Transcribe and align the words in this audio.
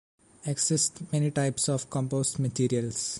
Exist 0.47 1.03
many 1.13 1.29
types 1.29 1.69
of 1.69 1.87
compost 1.91 2.39
materials 2.39 3.09